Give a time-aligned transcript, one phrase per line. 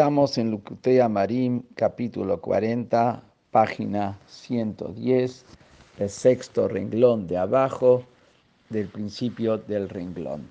[0.00, 5.44] Estamos en Lucutea Marim, capítulo 40, página 110,
[5.98, 8.04] el sexto renglón de abajo
[8.70, 10.48] del principio del renglón.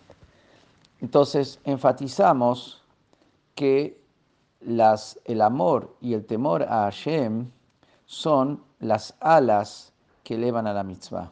[1.01, 2.83] Entonces, enfatizamos
[3.55, 3.99] que
[4.61, 7.49] el amor y el temor a Hashem
[8.05, 9.91] son las alas
[10.23, 11.31] que elevan a la mitzvah.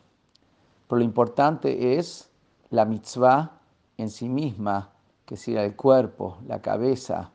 [0.88, 2.32] Pero lo importante es
[2.72, 3.60] la mitzvah
[3.98, 4.90] en sí misma,
[5.28, 7.32] que sea el cuerpo, la cabeza,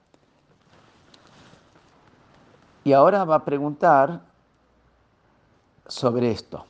[2.84, 4.22] y ahora va a preguntar
[5.86, 6.64] sobre esto.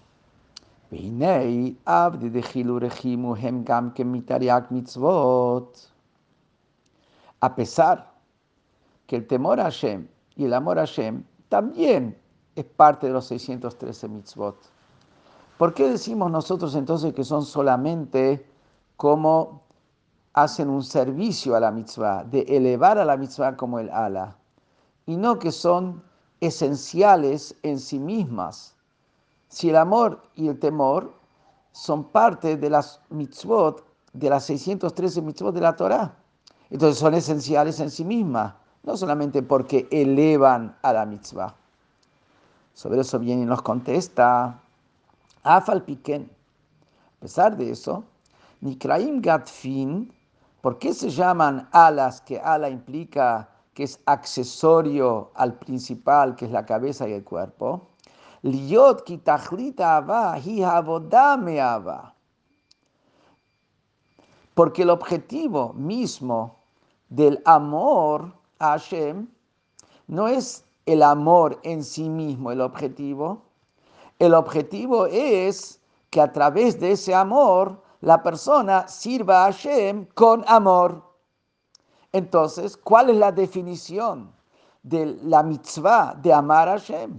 [7.40, 8.12] A pesar
[9.06, 10.06] que el temor a Hashem
[10.36, 12.18] y el amor a Hashem también
[12.56, 14.56] es parte de los 613 mitzvot.
[15.56, 18.46] ¿Por qué decimos nosotros entonces que son solamente
[18.96, 19.62] como
[20.34, 24.36] hacen un servicio a la mitzvah, de elevar a la mitzvah como el ala?
[25.06, 26.02] Y no que son
[26.40, 28.74] esenciales en sí mismas.
[29.48, 31.12] Si el amor y el temor
[31.72, 36.14] son parte de las mitzvot, de las 613 mitzvot de la Torah,
[36.70, 41.54] entonces son esenciales en sí mismas, no solamente porque elevan a la mitzvah.
[42.74, 44.60] Sobre eso viene y nos contesta,
[45.42, 46.30] Afal Piken.
[47.18, 48.04] A pesar de eso,
[48.62, 50.12] Nikraim Gatfin,
[50.60, 56.50] ¿por qué se llaman alas que ala implica que es accesorio al principal, que es
[56.50, 57.88] la cabeza y el cuerpo.
[58.42, 59.04] Liot
[64.54, 66.58] Porque el objetivo mismo
[67.08, 69.28] del amor a Hashem
[70.06, 73.42] no es el amor en sí mismo el objetivo.
[74.18, 80.44] El objetivo es que a través de ese amor la persona sirva a Hashem con
[80.48, 81.11] amor.
[82.12, 84.32] Entonces, ¿cuál es la definición
[84.82, 87.18] de la mitzvah de amar a Hashem?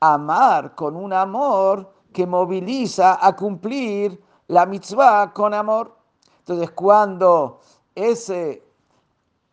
[0.00, 5.96] Amar con un amor que moviliza a cumplir la mitzvah con amor.
[6.40, 7.60] Entonces, cuando
[7.94, 8.62] ese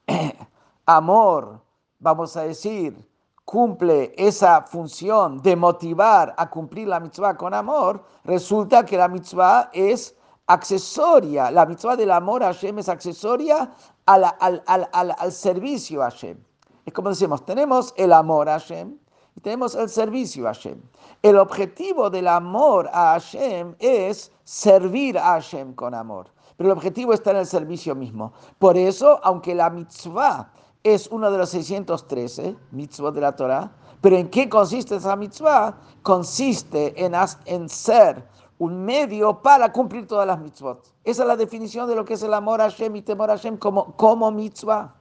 [0.86, 1.62] amor,
[2.00, 3.08] vamos a decir,
[3.46, 9.70] cumple esa función de motivar a cumplir la mitzvah con amor, resulta que la mitzvah
[9.74, 10.16] es
[10.54, 11.52] accesoria.
[11.52, 13.72] La mitzvah del amor a Hashem es accesoria
[14.06, 16.38] al, servicio a Hashem.
[16.86, 18.98] Es como decimos, tenemos el amor a Hashem
[19.36, 20.82] y tenemos el servicio a Hashem.
[21.22, 26.28] El objetivo del amor a Hashem es servir a Hashem con amor.
[26.58, 28.34] Pero el objetivo está en el servicio mismo.
[28.60, 30.52] Por eso, aunque la mitzvah
[30.84, 35.78] es uno de los 613 mitzvot de la Torah, pero ¿en qué consiste esa mitzvah?
[36.02, 37.14] Consiste en,
[37.46, 38.28] en ser
[38.62, 40.86] un medio para cumplir todas las mitzvot.
[41.04, 43.34] Esa es la definición de lo que es el amor a Hashem y temor a
[43.36, 44.94] Hashem como, como mitzvah.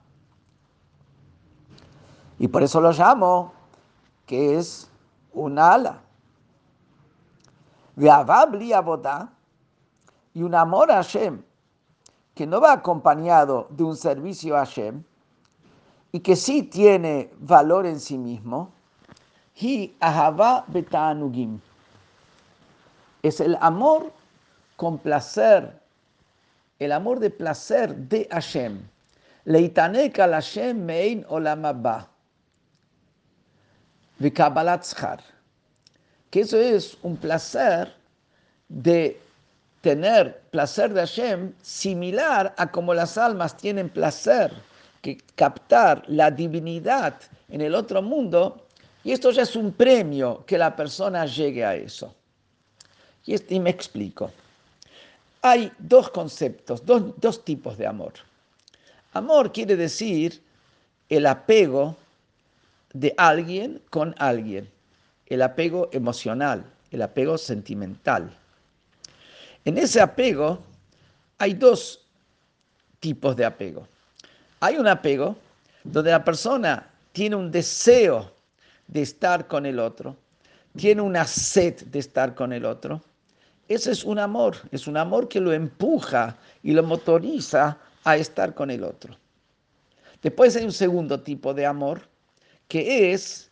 [2.38, 3.52] Y por eso lo llamo
[4.24, 4.90] que es
[5.34, 6.00] un ala.
[10.32, 11.42] y un amor a Hashem
[12.34, 15.02] que no va acompañado de un servicio a Hashem
[16.12, 18.70] y que sí tiene valor en sí mismo,
[19.54, 21.60] hi ahava betanugim
[23.22, 24.12] es el amor
[24.76, 25.72] con placer,
[26.78, 28.80] el amor de placer de Hashem.
[29.44, 32.08] Leitanek al Hashem mein olam haba.
[36.30, 37.94] Que eso es un placer
[38.68, 39.20] de
[39.80, 44.52] tener placer de Hashem similar a como las almas tienen placer,
[45.00, 47.14] que captar la divinidad
[47.48, 48.66] en el otro mundo,
[49.02, 52.14] y esto ya es un premio que la persona llegue a eso.
[53.30, 54.32] Y, me explico.
[55.42, 58.12] Hay dos conceptos, dos, dos tipos de amor.
[59.12, 60.42] Amor quiere decir
[61.08, 61.96] el apego
[62.92, 64.68] de alguien con alguien,
[65.26, 68.36] el apego emocional, el apego sentimental.
[69.64, 70.58] En ese apego
[71.38, 72.04] hay dos
[72.98, 73.86] tipos de apego.
[74.58, 75.36] Hay un apego
[75.84, 78.32] donde la persona tiene un deseo
[78.88, 80.16] de estar con el otro,
[80.76, 83.00] tiene una sed de estar con el otro,
[83.70, 88.52] ese es un amor, es un amor que lo empuja y lo motoriza a estar
[88.52, 89.16] con el otro.
[90.20, 92.02] Después hay un segundo tipo de amor,
[92.66, 93.48] que es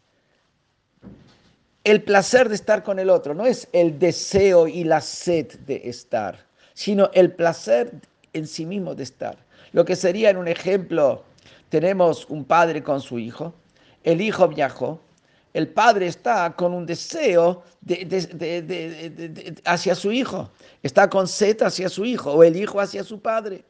[1.85, 5.83] el placer de estar con el otro, no es el deseo y la sed de
[5.85, 6.45] estar,
[6.75, 7.93] sino el placer
[8.33, 9.39] en sí mismo de estar.
[9.71, 11.23] Lo que sería en un ejemplo,
[11.69, 13.55] tenemos un padre con su hijo,
[14.03, 15.01] el hijo viajó,
[15.55, 17.63] el padre está con un deseo
[19.65, 20.51] hacia su hijo,
[20.83, 23.65] está con sed hacia su hijo o el hijo hacia su padre.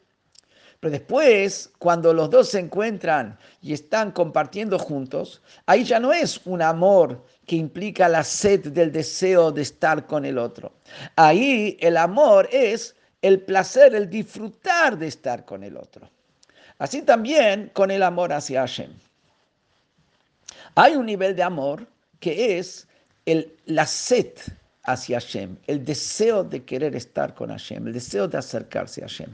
[0.79, 6.39] Pero después, cuando los dos se encuentran y están compartiendo juntos, ahí ya no es
[6.45, 10.71] un amor que implica la sed del deseo de estar con el otro.
[11.17, 16.09] Ahí el amor es el placer, el disfrutar de estar con el otro.
[16.77, 18.93] Así también con el amor hacia Hashem.
[20.75, 21.87] Hay un nivel de amor
[22.19, 22.87] que es
[23.25, 24.33] el, la sed
[24.83, 29.29] hacia Hashem, el deseo de querer estar con Hashem, el deseo de acercarse a Hashem.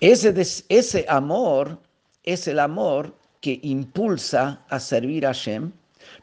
[0.00, 1.78] Ese, ese amor
[2.24, 5.72] es el amor que impulsa a servir a Hashem,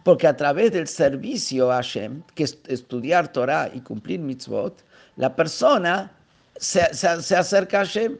[0.03, 4.83] porque a través del servicio a Hashem, que es estudiar Torah y cumplir mitzvot,
[5.15, 6.11] la persona
[6.57, 8.17] se, se acerca a Hashem.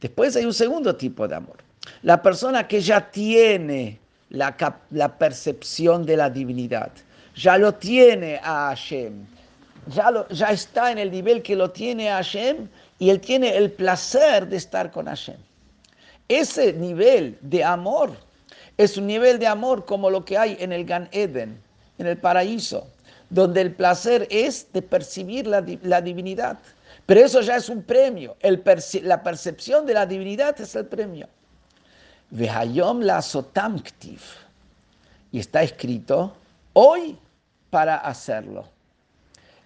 [0.00, 1.65] Después hay un segundo tipo de amor.
[2.02, 3.98] La persona que ya tiene
[4.30, 4.56] la,
[4.90, 6.90] la percepción de la divinidad,
[7.34, 9.26] ya lo tiene a Hashem,
[9.94, 12.68] ya, lo, ya está en el nivel que lo tiene a Hashem
[12.98, 15.36] y él tiene el placer de estar con Hashem.
[16.28, 18.16] Ese nivel de amor
[18.76, 21.60] es un nivel de amor como lo que hay en el Gan Eden,
[21.98, 22.88] en el paraíso,
[23.30, 26.58] donde el placer es de percibir la, la divinidad.
[27.06, 28.36] Pero eso ya es un premio.
[28.40, 28.62] El
[29.02, 31.28] la percepción de la divinidad es el premio.
[32.30, 34.20] Vehayom la sotamktiv.
[35.32, 36.36] Y está escrito
[36.72, 37.18] hoy
[37.70, 38.64] para hacerlo.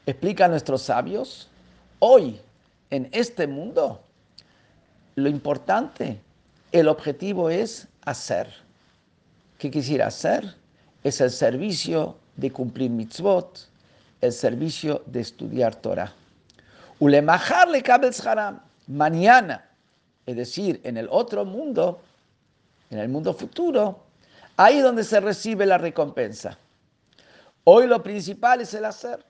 [0.06, 1.48] Explica a nuestros sabios,
[1.98, 2.40] hoy
[2.90, 4.00] en este mundo,
[5.14, 6.20] lo importante,
[6.72, 8.52] el objetivo es hacer.
[9.58, 10.54] ¿Qué quisiera hacer?
[11.04, 13.68] Es el servicio de cumplir mitzvot,
[14.20, 16.12] el servicio de estudiar Torah.
[16.98, 17.82] Ulemajarle
[18.24, 18.60] haram.
[18.86, 19.64] Mañana,
[20.26, 22.00] es decir, en el otro mundo,
[22.90, 24.04] en el mundo futuro,
[24.56, 26.58] ahí donde se recibe la recompensa.
[27.64, 29.24] Hoy lo principal es el hacer.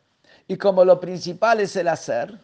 [0.48, 2.40] Y como lo principal es el hacer,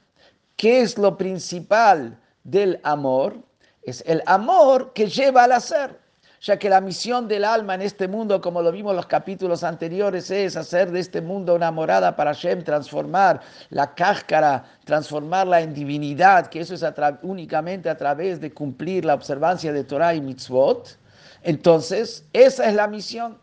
[0.57, 3.37] ¿Qué es lo principal del amor?
[3.83, 6.01] Es el amor que lleva al hacer,
[6.41, 9.63] ya que la misión del alma en este mundo, como lo vimos en los capítulos
[9.63, 15.75] anteriores, es hacer de este mundo una morada para Shem, transformar la cáscara, transformarla en
[15.75, 16.85] divinidad, que eso es
[17.23, 20.97] únicamente a través de cumplir la observancia de Torah y mitzvot.
[21.43, 23.39] Entonces, esa es la misión.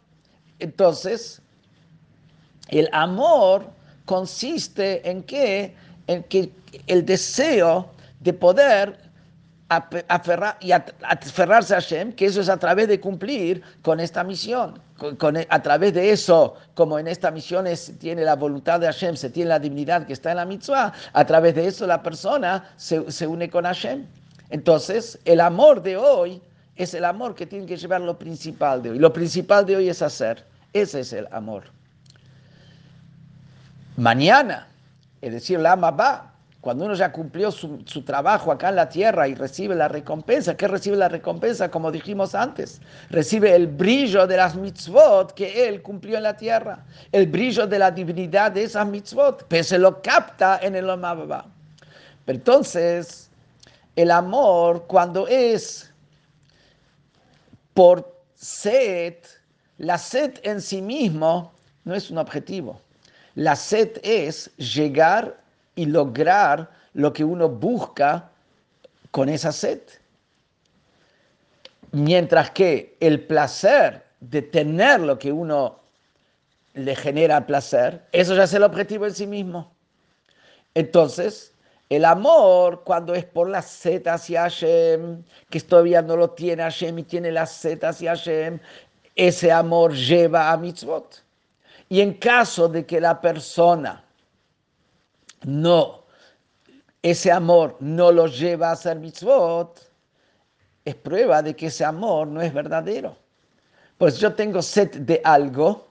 [0.60, 1.42] Entonces,
[2.70, 3.66] el amor
[4.06, 5.76] consiste en que
[6.08, 6.52] en que
[6.88, 8.98] el deseo de poder
[9.70, 14.80] aferrar y aferrarse a Hashem, que eso es a través de cumplir con esta misión.
[15.50, 17.66] A través de eso, como en esta misión
[18.00, 21.26] tiene la voluntad de Hashem, se tiene la divinidad que está en la mitzvah, a
[21.26, 24.06] través de eso la persona se, se une con Hashem.
[24.50, 26.42] Entonces, el amor de hoy
[26.76, 29.00] es el amor que tiene que llevar lo principal de hoy.
[29.00, 30.44] Lo principal de hoy es hacer.
[30.74, 31.64] Ese es el amor.
[33.96, 34.68] Mañana
[35.24, 36.34] es decir, la ama va.
[36.60, 40.68] Cuando uno ya cumplió su, trabajo acá en la tierra y recibe la recompensa, ¿qué
[40.68, 41.72] recibe la recompensa?
[41.72, 46.84] Como dijimos antes, recibe el brillo de las mitzvot que él cumplió en la tierra,
[47.14, 51.44] el brillo de la divinidad de esas mitzvot, pero se lo capta en el Pero
[52.28, 53.30] Entonces,
[53.96, 55.93] el amor, cuando es
[57.74, 59.16] por sed,
[59.78, 61.54] la sed en sí mismo
[61.84, 62.82] no es un objetivo.
[63.36, 65.42] La sed es llegar
[65.76, 68.30] y lograr lo que uno busca
[69.12, 69.82] con esa sed.
[71.92, 75.80] Mientras que el placer de tener lo que uno
[76.74, 79.72] le genera placer, eso ya es el objetivo en sí mismo.
[80.74, 81.53] Entonces,
[81.94, 87.00] el amor, cuando es por la sed hacia Hashem, que todavía no lo tiene Hashem
[87.00, 88.60] y tiene la sed hacia Hashem,
[89.16, 91.24] ese amor lleva a mitzvot.
[91.90, 94.04] Y en caso de que la persona
[95.44, 96.04] no,
[97.02, 99.80] ese amor no lo lleva a hacer mitzvot,
[100.86, 103.16] es prueba de que ese amor no es verdadero.
[103.98, 105.88] Pues yo tengo sed de algo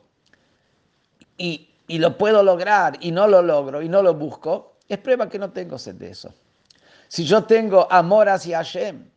[1.37, 5.27] y, y lo puedo lograr y no lo logro y no lo busco, es prueba
[5.27, 6.35] que no tengo sed de eso.
[7.09, 9.09] Si yo tengo amor hacia Hashem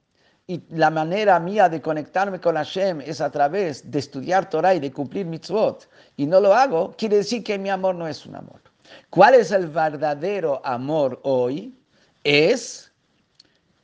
[0.48, 4.80] y la manera mía de conectarme con Hashem es a través de estudiar Torah y
[4.80, 8.36] de cumplir mitzvot, y no lo hago, quiere decir que mi amor no es un
[8.36, 8.62] amor.
[9.10, 11.78] ¿Cuál es el verdadero amor hoy?
[12.24, 12.90] Es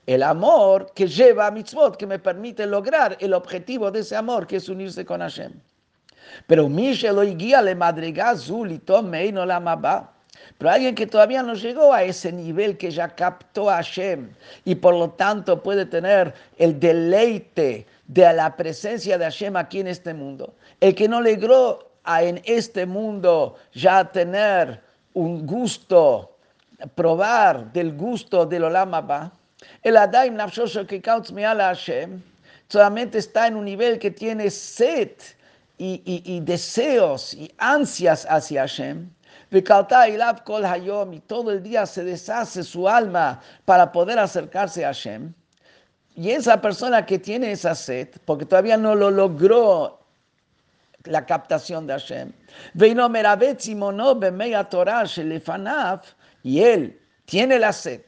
[0.06, 4.48] el amor que lleva a mitzvot, que me permite lograr el objetivo de ese amor,
[4.48, 5.52] que es unirse con Hashem.
[6.48, 7.76] Pero lo guía le
[9.34, 9.60] no la
[10.58, 14.30] pero alguien que todavía no llegó a ese nivel que ya captó a Hashem
[14.66, 19.88] y por lo tanto puede tener el deleite de la presencia de Hashem aquí en
[19.88, 20.54] este mundo.
[20.80, 24.82] El que no logró en este mundo ya tener
[25.14, 26.38] un gusto,
[26.96, 29.32] probar del gusto del Olam
[29.84, 32.22] El Adaim Nafshosho que Hashem
[32.68, 35.12] solamente está en un nivel que tiene sed
[35.78, 39.10] y, y deseos y ansias hacia Hashem.
[39.52, 45.34] Y todo el día se deshace su alma para poder acercarse a Hashem.
[46.16, 50.00] Y esa persona que tiene esa sed, porque todavía no lo logró
[51.04, 52.32] la captación de Hashem,
[56.44, 58.02] y él tiene la sed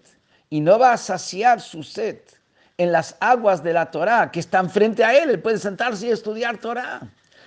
[0.50, 2.20] y no va a saciar su sed
[2.78, 6.12] en las aguas de la Torah que están frente a él, él puede sentarse y
[6.12, 7.02] estudiar Torah.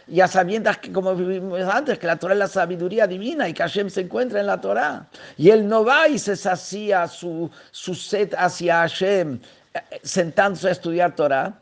[0.08, 3.62] Ya sabiendo que, como vivimos antes, que la Torah es la sabiduría divina y que
[3.62, 5.08] Hashem se encuentra en la Torah.
[5.36, 9.40] Y él no va y se sacía su, su sed hacia Hashem
[9.74, 11.58] eh, sentándose a estudiar Torah.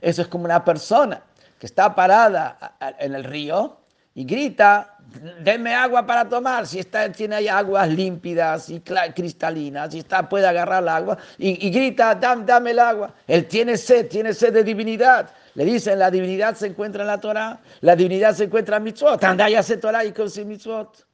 [0.00, 1.22] Eso es como una persona
[1.58, 3.78] que está parada en el río
[4.14, 4.95] y grita,
[5.42, 10.46] denme agua para tomar, si está, tiene ahí aguas límpidas y cristalinas, si está, puede
[10.46, 13.14] agarrar el agua, y, grita, dame, el agua.
[13.26, 15.30] Él tiene sed, tiene sed de divinidad.
[15.54, 19.22] Le dicen, la divinidad se encuentra en la Torah, la divinidad se encuentra en mitzvot,
[19.24, 21.06] anda y hace Torah y con mitzvot.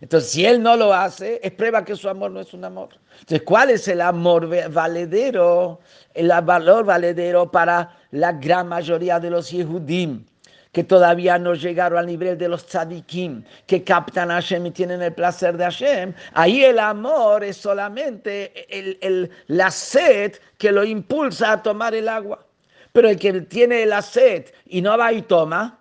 [0.00, 2.90] Entonces, si él no lo hace, es prueba que su amor no es un amor.
[3.20, 5.80] Entonces, ¿cuál es el amor valedero?
[6.14, 10.24] El valor valedero para la gran mayoría de los Yehudim
[10.72, 15.02] que todavía no llegaron al nivel de los tzadikim, que captan a Hashem y tienen
[15.02, 21.52] el placer de Hashem, ahí el amor es solamente el, la sed que lo impulsa
[21.52, 22.46] a tomar el agua.
[22.90, 25.78] Pero el que tiene la sed y no va y toma,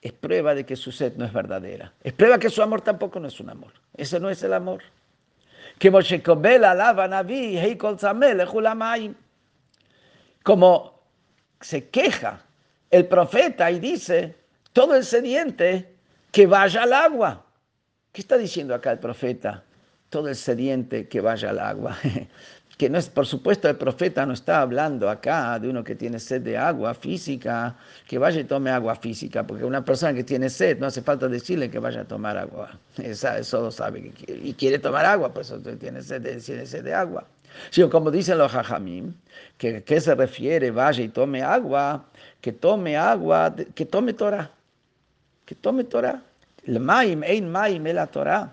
[0.00, 1.92] es prueba de que su sed no es verdadera.
[2.04, 3.72] Es prueba que su amor tampoco no es un amor.
[3.96, 4.82] Ese no es el amor.
[10.44, 11.00] Como
[11.60, 12.45] se queja
[12.96, 14.34] el profeta y dice,
[14.72, 15.94] todo el sediente
[16.32, 17.44] que vaya al agua.
[18.12, 19.64] ¿Qué está diciendo acá el profeta?
[20.08, 21.98] Todo el sediente que vaya al agua.
[22.78, 26.18] que no es, por supuesto, el profeta no está hablando acá de uno que tiene
[26.18, 27.76] sed de agua física,
[28.06, 31.28] que vaya y tome agua física, porque una persona que tiene sed no hace falta
[31.28, 32.78] decirle que vaya a tomar agua.
[32.96, 37.26] Eso lo sabe y quiere tomar agua, pues tiene sed tiene sed de agua.
[37.70, 39.14] Sino como dicen los jajamim,
[39.58, 42.04] que qué se refiere, vaya y tome agua,
[42.40, 44.50] que tome agua, que tome Torah,
[45.44, 46.22] que tome Torah.
[46.66, 48.52] El maim, ein maim, la Torah.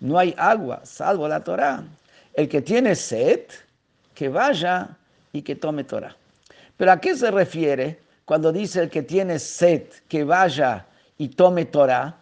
[0.00, 1.82] No hay agua salvo la Torah.
[2.34, 3.40] El que tiene sed,
[4.14, 4.88] que vaya
[5.32, 6.14] y que tome Torah.
[6.76, 11.64] Pero ¿a qué se refiere cuando dice el que tiene sed, que vaya y tome
[11.66, 12.16] Torah?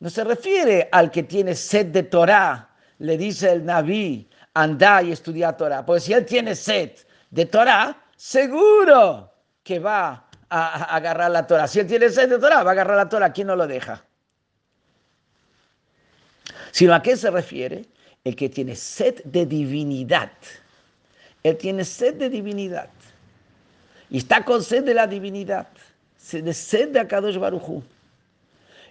[0.00, 2.68] No se refiere al que tiene sed de Torah,
[2.98, 5.84] le dice el Naví, anda y estudia Torah.
[5.84, 6.92] Pues si él tiene sed
[7.30, 9.32] de Torah, seguro
[9.62, 11.66] que va a, agarrar la Torah.
[11.66, 13.32] Si él tiene sed de Torah, va a agarrar la Torah.
[13.32, 14.04] ¿Quién no lo deja?
[16.70, 17.86] Sino a qué se refiere
[18.24, 20.30] el que tiene sed de divinidad.
[21.42, 22.88] Él tiene sed de divinidad.
[24.10, 25.68] Y está con sed de la divinidad.
[26.30, 27.82] De sed de Akadosh Baruchu.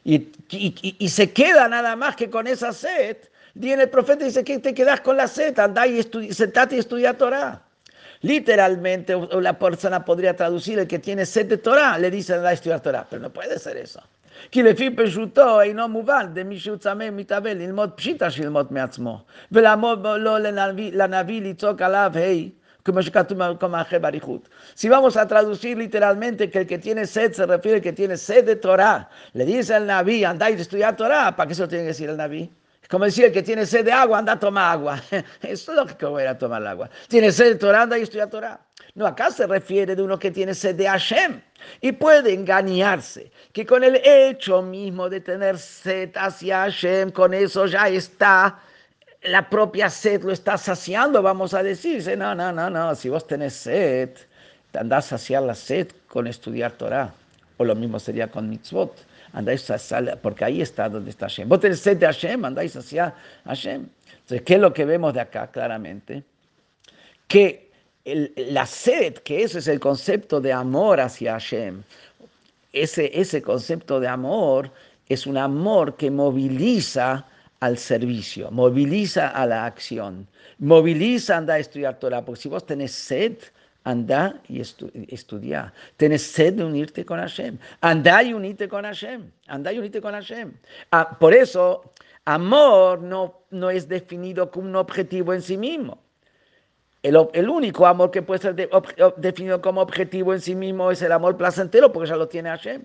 [0.03, 3.17] Y, y, se queda nada más que con esa sed.
[3.54, 5.58] Viene el profeta y dice que te quedas con la sed.
[5.58, 6.02] Anda y
[6.32, 7.62] sentate y estudia Torah.
[8.22, 12.52] Literalmente, la persona podría traducir el que tiene sed de Torah, le dice anda a
[12.52, 14.02] estudiar Torah, pero no puede ser eso.
[14.50, 19.18] כי לפי פשוטו אינו מובן דמי שהוא צמא מתאבל ללמוד פשיטה שילמוד מעצמו
[19.52, 20.36] ולעמוד לו
[20.92, 22.50] לנביא לצעוק עליו היי
[22.86, 23.00] como
[24.76, 28.16] Si vamos a traducir literalmente que el que tiene sed se refiere al que tiene
[28.16, 31.68] sed de Torah, le dice al Naví, anda y estudia Torah, ¿para qué se lo
[31.68, 32.48] tiene que decir el Naví?
[32.89, 35.01] Como decía, el que tiene sed de agua, anda a tomar agua.
[35.11, 35.21] Eso
[35.71, 36.89] es lo que voy a tomar el agua.
[37.07, 38.59] Tiene sed de Torah, anda y estudia Torah.
[38.95, 41.41] No, acá se refiere de uno que tiene sed de Hashem.
[41.79, 47.65] Y puede engañarse que con el hecho mismo de tener sed hacia Hashem, con eso
[47.67, 48.59] ya está,
[49.23, 52.17] la propia sed lo está saciando, vamos a decirse.
[52.17, 52.95] No, no, no, no.
[52.95, 54.09] Si vos tenés sed,
[54.73, 57.13] andás a saciar la sed con estudiar Torah.
[57.57, 61.47] O lo mismo sería con mitzvot andáis hacia, porque ahí está donde está Hashem.
[61.47, 63.13] Vos tenés sed de Hashem, andáis hacia
[63.45, 63.87] Hashem.
[64.11, 66.23] Entonces, ¿qué es lo que vemos de acá claramente?
[67.27, 67.71] Que
[68.05, 71.83] la sed, que ese es el concepto de amor hacia Hashem,
[72.73, 74.71] ese, ese concepto de amor
[75.07, 77.25] es un amor que moviliza
[77.59, 82.65] al servicio, moviliza a la acción, moviliza a andar a estudiar Torah, porque si vos
[82.65, 83.37] tenés sed,
[83.83, 85.73] Anda y estudia.
[85.97, 87.57] Tienes sed de unirte con Hashem.
[87.81, 89.31] Anda y unite con Hashem.
[89.47, 90.53] Anda y unite con Hashem.
[90.91, 91.93] Ah, por eso,
[92.25, 95.97] amor no, no es definido como un objetivo en sí mismo.
[97.01, 98.69] El, el único amor que puede ser
[99.17, 102.83] definido como objetivo en sí mismo es el amor placentero, porque ya lo tiene Hashem.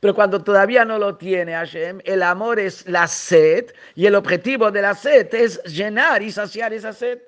[0.00, 4.70] Pero cuando todavía no lo tiene Hashem, el amor es la sed y el objetivo
[4.70, 7.20] de la sed es llenar y saciar esa sed.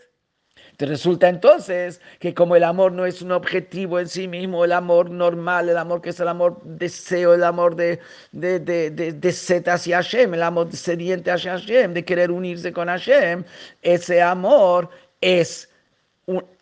[0.78, 5.11] Resulta entonces que como el amor no es un objetivo en sí mismo, el amor
[5.11, 7.99] normal, el amor que es el amor deseo, el amor de,
[8.33, 12.88] de, de, de, sed hacia Hashem, el amor sediente hacia Hashem, de querer unirse con
[12.88, 13.45] Hashem,
[13.80, 14.90] ese amor
[15.23, 15.71] es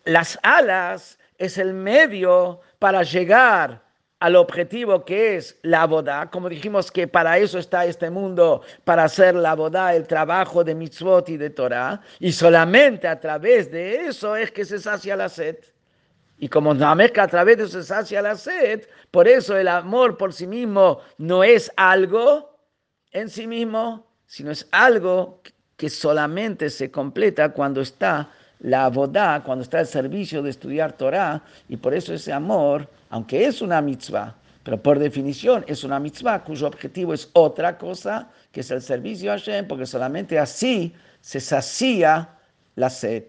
[0.05, 3.84] las alas, es el medio para llegar
[4.19, 9.03] al objetivo que es la boda, como dijimos que para eso está este mundo, para
[9.03, 14.07] hacer la boda, el trabajo de mitzvot y de Torah, y solamente a través de
[14.07, 15.57] eso es que se sacia la sed.
[16.37, 20.17] Y como que a través de eso se sacia la sed, por eso el amor
[20.17, 22.57] por sí mismo no es algo
[23.11, 25.41] en sí mismo, sino es algo
[25.77, 28.31] que solamente se completa cuando está
[28.65, 33.45] la boda, cuando está el servicio de estudiar Torah, y por eso ese amor aunque
[33.45, 38.61] es una mitzvah, pero por definición es una mitzvah cuyo objetivo es otra cosa, que
[38.61, 42.27] es el servicio a Hashem, porque solamente así se sacía
[42.75, 43.25] la sed.